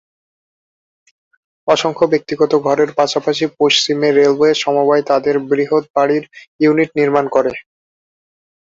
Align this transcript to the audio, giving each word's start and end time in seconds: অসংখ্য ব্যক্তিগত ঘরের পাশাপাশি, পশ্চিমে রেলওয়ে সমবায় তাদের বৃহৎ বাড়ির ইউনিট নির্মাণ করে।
অসংখ্য 1.67 2.05
ব্যক্তিগত 2.07 2.51
ঘরের 2.65 2.89
পাশাপাশি, 2.93 3.45
পশ্চিমে 3.59 4.09
রেলওয়ে 4.11 4.51
সমবায় 4.55 5.03
তাদের 5.03 5.35
বৃহৎ 5.49 5.83
বাড়ির 5.95 6.23
ইউনিট 6.59 6.89
নির্মাণ 6.99 7.25
করে। 7.35 7.51